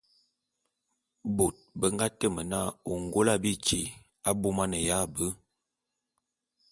[1.35, 2.59] Bôt be nga teme na
[2.91, 3.81] Ôngôla bityé
[4.29, 5.27] abômaneya be.